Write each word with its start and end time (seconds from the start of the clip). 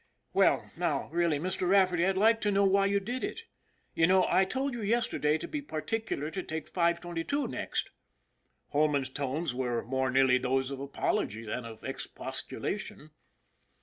"Well, 0.33 0.71
now, 0.75 1.09
really, 1.11 1.37
Mr. 1.37 1.69
Rafferty, 1.69 2.07
I'd 2.07 2.17
like 2.17 2.41
to 2.41 2.51
know 2.51 2.65
why 2.65 2.87
you 2.87 2.99
did 2.99 3.23
it? 3.23 3.41
You 3.93 4.07
know 4.07 4.25
I 4.27 4.45
told 4.45 4.73
you 4.73 4.81
yesterday 4.81 5.37
to 5.37 5.47
be 5.47 5.61
particular 5.61 6.31
to 6.31 6.41
take 6.41 6.67
522 6.67 7.47
next." 7.47 7.91
Holman's 8.71 9.09
tones 9.11 9.53
were 9.53 9.83
more 9.83 10.09
nearly 10.09 10.39
those 10.39 10.71
of 10.71 10.79
apology 10.79 11.45
than 11.45 11.65
of 11.65 11.83
expostulation. 11.83 13.11